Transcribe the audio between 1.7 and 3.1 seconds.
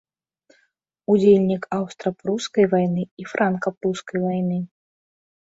аўстра-прускай вайны